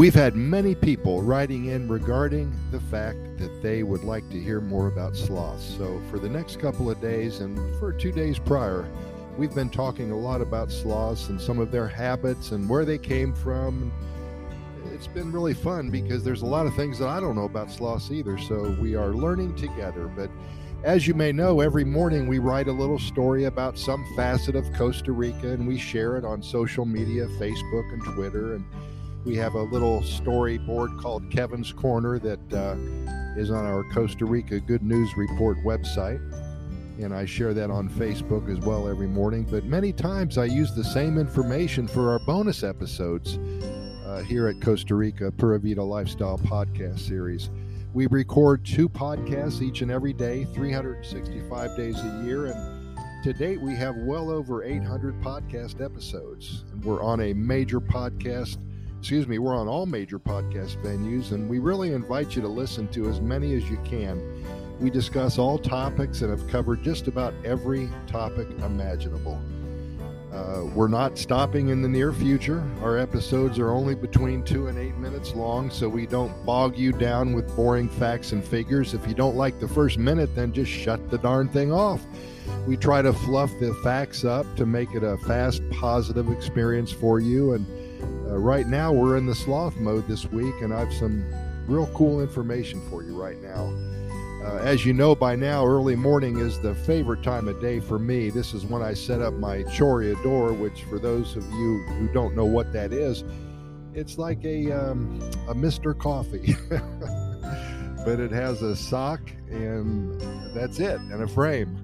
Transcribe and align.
We've 0.00 0.14
had 0.14 0.34
many 0.34 0.74
people 0.74 1.20
writing 1.20 1.66
in 1.66 1.86
regarding 1.86 2.58
the 2.70 2.80
fact 2.80 3.18
that 3.36 3.60
they 3.60 3.82
would 3.82 4.02
like 4.02 4.26
to 4.30 4.40
hear 4.40 4.58
more 4.62 4.88
about 4.88 5.14
sloths. 5.14 5.76
So, 5.76 6.00
for 6.10 6.18
the 6.18 6.26
next 6.26 6.58
couple 6.58 6.90
of 6.90 7.02
days 7.02 7.40
and 7.40 7.58
for 7.78 7.92
two 7.92 8.10
days 8.10 8.38
prior, 8.38 8.88
we've 9.36 9.54
been 9.54 9.68
talking 9.68 10.10
a 10.10 10.16
lot 10.16 10.40
about 10.40 10.72
sloths 10.72 11.28
and 11.28 11.38
some 11.38 11.58
of 11.58 11.70
their 11.70 11.86
habits 11.86 12.52
and 12.52 12.66
where 12.66 12.86
they 12.86 12.96
came 12.96 13.34
from. 13.34 13.92
It's 14.86 15.06
been 15.06 15.30
really 15.30 15.52
fun 15.52 15.90
because 15.90 16.24
there's 16.24 16.40
a 16.40 16.46
lot 16.46 16.64
of 16.64 16.74
things 16.74 16.98
that 17.00 17.08
I 17.08 17.20
don't 17.20 17.36
know 17.36 17.44
about 17.44 17.70
sloths 17.70 18.10
either. 18.10 18.38
So, 18.38 18.74
we 18.80 18.94
are 18.94 19.10
learning 19.10 19.54
together. 19.56 20.06
But 20.06 20.30
as 20.82 21.06
you 21.06 21.12
may 21.12 21.30
know, 21.30 21.60
every 21.60 21.84
morning 21.84 22.26
we 22.26 22.38
write 22.38 22.68
a 22.68 22.72
little 22.72 22.98
story 22.98 23.44
about 23.44 23.78
some 23.78 24.02
facet 24.16 24.56
of 24.56 24.64
Costa 24.72 25.12
Rica 25.12 25.48
and 25.48 25.68
we 25.68 25.76
share 25.76 26.16
it 26.16 26.24
on 26.24 26.42
social 26.42 26.86
media, 26.86 27.26
Facebook 27.38 27.92
and 27.92 28.02
Twitter. 28.14 28.54
And 28.54 28.64
we 29.24 29.36
have 29.36 29.54
a 29.54 29.62
little 29.62 30.00
storyboard 30.00 31.00
called 31.00 31.30
Kevin's 31.30 31.72
Corner 31.72 32.18
that 32.18 32.52
uh, 32.52 32.76
is 33.38 33.50
on 33.50 33.64
our 33.64 33.84
Costa 33.92 34.24
Rica 34.24 34.60
Good 34.60 34.82
News 34.82 35.16
Report 35.16 35.58
website. 35.58 36.20
And 37.02 37.14
I 37.14 37.24
share 37.24 37.54
that 37.54 37.70
on 37.70 37.88
Facebook 37.88 38.50
as 38.50 38.58
well 38.64 38.88
every 38.88 39.06
morning. 39.06 39.46
But 39.50 39.64
many 39.64 39.92
times 39.92 40.36
I 40.36 40.44
use 40.44 40.74
the 40.74 40.84
same 40.84 41.18
information 41.18 41.88
for 41.88 42.10
our 42.10 42.18
bonus 42.20 42.62
episodes 42.62 43.38
uh, 44.06 44.22
here 44.26 44.48
at 44.48 44.60
Costa 44.60 44.94
Rica 44.94 45.30
Pura 45.32 45.58
Vida 45.58 45.82
Lifestyle 45.82 46.38
Podcast 46.38 47.00
Series. 47.00 47.48
We 47.92 48.06
record 48.06 48.64
two 48.64 48.88
podcasts 48.88 49.62
each 49.62 49.82
and 49.82 49.90
every 49.90 50.12
day, 50.12 50.44
365 50.54 51.76
days 51.76 51.98
a 51.98 52.22
year. 52.24 52.46
And 52.46 52.80
to 53.24 53.32
date, 53.32 53.60
we 53.60 53.74
have 53.76 53.96
well 53.96 54.30
over 54.30 54.62
800 54.62 55.20
podcast 55.20 55.84
episodes. 55.84 56.64
And 56.72 56.84
we're 56.84 57.02
on 57.02 57.20
a 57.20 57.32
major 57.32 57.80
podcast, 57.80 58.58
excuse 59.00 59.26
me, 59.26 59.38
we're 59.38 59.56
on 59.56 59.66
all 59.66 59.86
major 59.86 60.18
podcast 60.18 60.76
venues. 60.82 61.32
And 61.32 61.48
we 61.48 61.58
really 61.58 61.94
invite 61.94 62.36
you 62.36 62.42
to 62.42 62.48
listen 62.48 62.86
to 62.88 63.08
as 63.08 63.18
many 63.18 63.54
as 63.54 63.68
you 63.70 63.78
can. 63.82 64.44
We 64.78 64.90
discuss 64.90 65.38
all 65.38 65.58
topics 65.58 66.20
and 66.20 66.30
have 66.30 66.46
covered 66.48 66.82
just 66.82 67.08
about 67.08 67.32
every 67.42 67.88
topic 68.06 68.46
imaginable. 68.62 69.40
Uh, 70.30 70.64
we're 70.74 70.86
not 70.86 71.16
stopping 71.16 71.70
in 71.70 71.80
the 71.80 71.88
near 71.88 72.12
future. 72.12 72.62
Our 72.82 72.98
episodes 72.98 73.58
are 73.58 73.70
only 73.70 73.94
between 73.94 74.44
two 74.44 74.66
and 74.66 74.78
eight 74.78 74.96
minutes 74.96 75.34
long, 75.34 75.70
so 75.70 75.88
we 75.88 76.06
don't 76.06 76.44
bog 76.44 76.76
you 76.76 76.92
down 76.92 77.32
with 77.32 77.56
boring 77.56 77.88
facts 77.88 78.32
and 78.32 78.44
figures. 78.44 78.92
If 78.92 79.08
you 79.08 79.14
don't 79.14 79.34
like 79.34 79.58
the 79.60 79.68
first 79.68 79.96
minute, 79.96 80.36
then 80.36 80.52
just 80.52 80.70
shut 80.70 81.10
the 81.10 81.18
darn 81.18 81.48
thing 81.48 81.72
off. 81.72 82.04
We 82.66 82.76
try 82.76 83.00
to 83.00 83.14
fluff 83.14 83.50
the 83.60 83.72
facts 83.82 84.26
up 84.26 84.44
to 84.56 84.66
make 84.66 84.94
it 84.94 85.02
a 85.02 85.16
fast, 85.26 85.62
positive 85.70 86.30
experience 86.30 86.92
for 86.92 87.18
you. 87.18 87.54
And 87.54 87.66
uh, 88.30 88.38
right 88.38 88.66
now, 88.66 88.92
we're 88.92 89.16
in 89.16 89.26
the 89.26 89.34
sloth 89.34 89.76
mode 89.76 90.06
this 90.06 90.26
week, 90.26 90.54
and 90.60 90.72
I 90.72 90.80
have 90.80 90.92
some 90.92 91.24
real 91.66 91.86
cool 91.88 92.20
information 92.20 92.80
for 92.88 93.02
you 93.02 93.20
right 93.20 93.40
now. 93.42 93.72
Uh, 94.44 94.58
as 94.62 94.86
you 94.86 94.92
know 94.92 95.14
by 95.14 95.34
now, 95.34 95.66
early 95.66 95.96
morning 95.96 96.38
is 96.38 96.58
the 96.60 96.74
favorite 96.74 97.22
time 97.22 97.48
of 97.48 97.60
day 97.60 97.80
for 97.80 97.98
me. 97.98 98.30
This 98.30 98.54
is 98.54 98.64
when 98.64 98.82
I 98.82 98.94
set 98.94 99.20
up 99.20 99.34
my 99.34 99.64
Chorreador, 99.64 100.56
which, 100.58 100.84
for 100.84 100.98
those 100.98 101.36
of 101.36 101.44
you 101.52 101.82
who 101.88 102.08
don't 102.12 102.34
know 102.34 102.44
what 102.44 102.72
that 102.72 102.92
is, 102.92 103.24
it's 103.94 104.16
like 104.16 104.44
a 104.44 104.70
um, 104.70 105.20
a 105.48 105.54
Mister 105.54 105.92
Coffee, 105.92 106.54
but 106.70 108.20
it 108.20 108.30
has 108.30 108.62
a 108.62 108.76
sock 108.76 109.20
and 109.50 110.20
that's 110.54 110.78
it, 110.78 111.00
and 111.00 111.22
a 111.22 111.28
frame. 111.28 111.76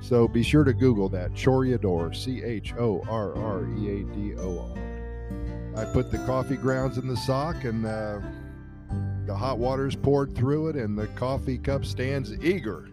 So 0.00 0.26
be 0.28 0.42
sure 0.42 0.64
to 0.64 0.72
Google 0.72 1.08
that 1.10 1.32
Chorreador, 1.32 2.14
C 2.14 2.42
H 2.42 2.72
O 2.78 3.02
R 3.08 3.36
R 3.36 3.66
E 3.76 4.00
A 4.00 4.04
D 4.04 4.34
O 4.36 4.70
R. 4.74 4.89
I 5.76 5.84
put 5.84 6.10
the 6.10 6.18
coffee 6.18 6.56
grounds 6.56 6.98
in 6.98 7.06
the 7.06 7.16
sock 7.16 7.64
and. 7.64 7.86
Uh, 7.86 8.20
the 9.30 9.36
hot 9.36 9.58
water 9.58 9.86
is 9.86 9.94
poured 9.94 10.34
through 10.34 10.70
it, 10.70 10.74
and 10.76 10.98
the 10.98 11.06
coffee 11.08 11.56
cup 11.56 11.84
stands 11.84 12.32
eager 12.42 12.88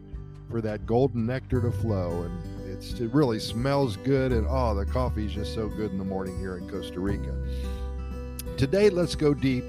for 0.52 0.62
that 0.62 0.86
golden 0.86 1.26
nectar 1.26 1.62
to 1.62 1.72
flow. 1.72 2.24
And 2.24 3.02
it 3.02 3.12
really 3.12 3.40
smells 3.40 3.98
good, 3.98 4.32
and 4.32 4.46
oh, 4.48 4.76
the 4.76 4.86
coffee 4.86 5.26
is 5.26 5.34
just 5.34 5.56
so 5.56 5.68
good 5.68 5.90
in 5.90 5.98
the 5.98 6.04
morning 6.04 6.38
here 6.38 6.58
in 6.58 6.70
Costa 6.70 7.00
Rica. 7.00 7.34
Today, 8.56 8.92
let's 8.92 9.16
go 9.16 9.34
deep 9.34 9.66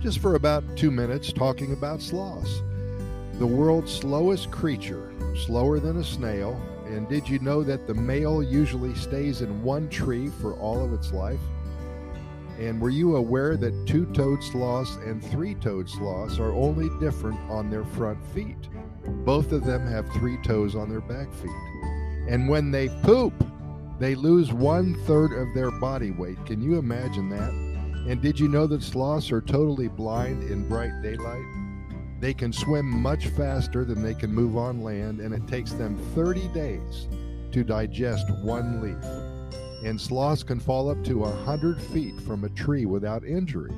just 0.00 0.20
for 0.20 0.36
about 0.36 0.64
two 0.74 0.90
minutes 0.90 1.34
talking 1.34 1.74
about 1.74 2.00
sloths. 2.00 2.62
The 3.34 3.46
world's 3.46 3.92
slowest 3.92 4.50
creature, 4.50 5.12
slower 5.34 5.80
than 5.80 5.98
a 5.98 6.04
snail. 6.04 6.58
And 6.86 7.06
did 7.10 7.28
you 7.28 7.40
know 7.40 7.62
that 7.62 7.86
the 7.86 7.92
male 7.92 8.42
usually 8.42 8.94
stays 8.94 9.42
in 9.42 9.62
one 9.62 9.90
tree 9.90 10.30
for 10.40 10.54
all 10.54 10.82
of 10.82 10.94
its 10.94 11.12
life? 11.12 11.40
And 12.58 12.80
were 12.80 12.90
you 12.90 13.16
aware 13.16 13.56
that 13.56 13.86
two 13.86 14.06
toed 14.06 14.42
sloths 14.42 14.96
and 14.96 15.22
three 15.22 15.54
toed 15.54 15.88
sloths 15.88 16.38
are 16.38 16.52
only 16.52 16.88
different 16.98 17.38
on 17.50 17.70
their 17.70 17.84
front 17.84 18.24
feet? 18.28 18.68
Both 19.24 19.52
of 19.52 19.64
them 19.64 19.86
have 19.86 20.08
three 20.12 20.38
toes 20.42 20.74
on 20.74 20.88
their 20.88 21.00
back 21.00 21.32
feet. 21.34 21.50
And 22.28 22.48
when 22.48 22.70
they 22.70 22.88
poop, 23.02 23.34
they 23.98 24.14
lose 24.14 24.52
one 24.52 24.94
third 25.04 25.32
of 25.32 25.54
their 25.54 25.70
body 25.70 26.10
weight. 26.10 26.44
Can 26.46 26.62
you 26.62 26.78
imagine 26.78 27.28
that? 27.30 27.50
And 27.50 28.22
did 28.22 28.38
you 28.38 28.48
know 28.48 28.66
that 28.66 28.82
sloths 28.82 29.32
are 29.32 29.40
totally 29.40 29.88
blind 29.88 30.50
in 30.50 30.68
bright 30.68 31.02
daylight? 31.02 31.44
They 32.20 32.32
can 32.32 32.52
swim 32.52 32.86
much 32.86 33.26
faster 33.28 33.84
than 33.84 34.02
they 34.02 34.14
can 34.14 34.32
move 34.32 34.56
on 34.56 34.82
land, 34.82 35.20
and 35.20 35.34
it 35.34 35.46
takes 35.46 35.72
them 35.72 35.98
30 36.14 36.48
days 36.48 37.08
to 37.52 37.64
digest 37.64 38.26
one 38.42 38.80
leaf 38.80 39.25
and 39.84 40.00
sloths 40.00 40.42
can 40.42 40.60
fall 40.60 40.90
up 40.90 41.02
to 41.04 41.24
a 41.24 41.30
100 41.30 41.80
feet 41.80 42.20
from 42.20 42.44
a 42.44 42.48
tree 42.50 42.86
without 42.86 43.24
injury. 43.24 43.72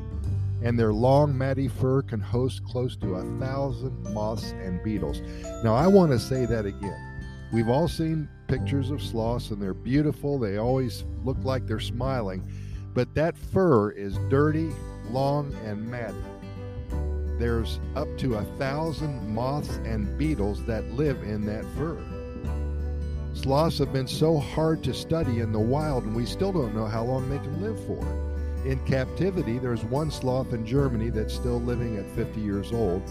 And 0.63 0.79
their 0.79 0.93
long, 0.93 1.37
matty 1.37 1.69
fur 1.69 2.03
can 2.03 2.21
host 2.21 2.65
close 2.65 2.97
to 2.97 3.15
a 3.15 3.39
thousand 3.39 4.03
moths 4.13 4.53
and 4.53 4.83
beetles. 4.83 5.21
Now, 5.63 5.75
I 5.75 5.87
want 5.87 6.11
to 6.13 6.19
say 6.19 6.47
that 6.47 6.67
again. 6.67 7.05
We've 7.53 7.69
all 7.69 7.89
seen 7.89 8.29
pictures 8.47 8.91
of 8.91 9.03
sloths 9.03 9.51
and 9.51 9.63
they're 9.63 9.75
beautiful. 9.75 10.39
They 10.39 10.57
always 10.57 11.05
look 11.25 11.39
like 11.45 11.67
they're 11.67 11.81
smiling. 11.81 12.51
But 12.95 13.15
that 13.15 13.39
fur 13.39 13.91
is 13.93 14.19
dirty, 14.29 14.71
long, 15.11 15.55
and 15.65 15.89
matty. 15.89 16.17
There's 17.39 17.79
up 17.95 18.09
to 18.19 18.35
a 18.35 18.45
thousand 18.59 19.33
moths 19.33 19.77
and 19.85 20.19
beetles 20.19 20.65
that 20.65 20.85
live 20.91 21.23
in 21.23 21.47
that 21.47 21.65
fur. 21.77 21.97
Sloths 23.49 23.79
have 23.79 23.95
been 23.95 24.07
so 24.07 24.37
hard 24.37 24.85
to 24.85 24.93
study 24.93 25.41
in 25.41 25.53
the 25.53 25.59
wild, 25.59 26.05
and 26.05 26.15
we 26.15 26.27
still 26.27 26.53
don't 26.53 26.75
know 26.75 26.85
how 26.85 27.03
long 27.03 27.31
they 27.31 27.39
can 27.39 27.63
live 27.63 27.83
for. 27.87 27.99
In 28.67 28.79
captivity, 28.85 29.59
there's 29.59 29.85
one 29.85 30.11
sloth 30.11 30.53
in 30.53 30.67
Germany 30.67 31.09
that's 31.09 31.33
still 31.33 31.59
living 31.59 31.97
at 31.97 32.15
50 32.15 32.43
years 32.43 32.75
old, 32.75 33.03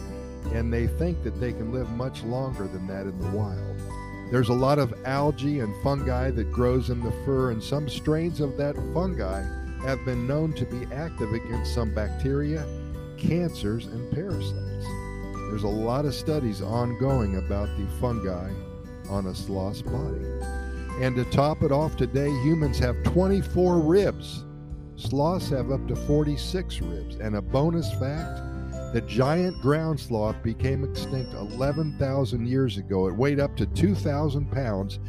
and 0.53 0.71
they 0.71 0.85
think 0.85 1.23
that 1.23 1.39
they 1.39 1.53
can 1.53 1.73
live 1.73 1.89
much 1.89 2.21
longer 2.21 2.67
than 2.67 2.85
that 2.85 3.07
in 3.07 3.19
the 3.19 3.35
wild. 3.35 3.81
There's 4.29 4.49
a 4.49 4.53
lot 4.53 4.77
of 4.77 4.93
algae 5.05 5.61
and 5.61 5.73
fungi 5.81 6.29
that 6.29 6.51
grows 6.51 6.91
in 6.91 7.01
the 7.01 7.15
fur, 7.25 7.49
and 7.49 7.63
some 7.63 7.89
strains 7.89 8.39
of 8.39 8.57
that 8.57 8.75
fungi 8.93 9.41
have 9.87 10.05
been 10.05 10.27
known 10.27 10.53
to 10.53 10.65
be 10.65 10.85
active 10.93 11.33
against 11.33 11.73
some 11.73 11.95
bacteria, 11.95 12.63
cancers, 13.17 13.87
and 13.87 14.11
parasites. 14.11 14.85
There's 15.49 15.63
a 15.63 15.67
lot 15.67 16.05
of 16.05 16.13
studies 16.13 16.61
ongoing 16.61 17.37
about 17.37 17.75
the 17.75 17.87
fungi 17.99 18.51
on 19.09 19.27
a 19.27 19.35
sloth's 19.35 19.81
body. 19.81 20.25
And 21.01 21.15
to 21.15 21.25
top 21.25 21.61
it 21.63 21.71
off 21.71 21.95
today, 21.95 22.29
humans 22.41 22.79
have 22.79 23.01
24 23.03 23.79
ribs. 23.79 24.45
Sloths 24.95 25.49
have 25.49 25.71
up 25.71 25.87
to 25.87 25.95
46 25.95 26.81
ribs. 26.81 27.15
And 27.17 27.35
a 27.35 27.41
bonus 27.41 27.91
fact 27.93 28.41
the 28.93 29.01
giant 29.01 29.61
ground 29.61 29.99
sloth 29.99 30.41
became 30.41 30.83
extinct 30.83 31.33
11,000 31.33 32.47
years 32.47 32.77
ago. 32.77 33.07
It 33.07 33.15
weighed 33.15 33.39
up 33.39 33.55
to 33.57 33.65
2,000 33.65 34.49
pounds 34.49 34.99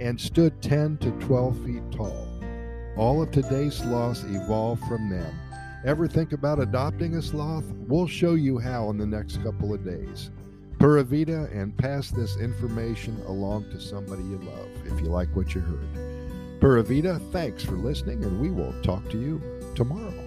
and 0.00 0.20
stood 0.20 0.60
10 0.60 0.98
to 0.98 1.12
12 1.12 1.64
feet 1.64 1.92
tall. 1.92 2.28
All 2.96 3.22
of 3.22 3.30
today's 3.30 3.76
sloths 3.76 4.24
evolved 4.24 4.82
from 4.84 5.08
them. 5.08 5.38
Ever 5.84 6.08
think 6.08 6.32
about 6.32 6.60
adopting 6.60 7.14
a 7.14 7.22
sloth? 7.22 7.64
We'll 7.86 8.08
show 8.08 8.34
you 8.34 8.58
how 8.58 8.90
in 8.90 8.98
the 8.98 9.06
next 9.06 9.42
couple 9.44 9.72
of 9.72 9.84
days. 9.84 10.30
Pura 10.78 11.02
Vida 11.02 11.48
and 11.52 11.76
pass 11.76 12.10
this 12.10 12.36
information 12.36 13.20
along 13.26 13.68
to 13.70 13.80
somebody 13.80 14.22
you 14.22 14.38
love 14.38 14.68
if 14.84 15.00
you 15.00 15.06
like 15.06 15.28
what 15.34 15.52
you 15.52 15.60
heard. 15.60 16.60
Pura 16.60 16.84
Vida, 16.84 17.20
thanks 17.32 17.64
for 17.64 17.72
listening, 17.72 18.22
and 18.22 18.40
we 18.40 18.50
will 18.50 18.72
talk 18.82 19.08
to 19.10 19.18
you 19.18 19.42
tomorrow. 19.74 20.17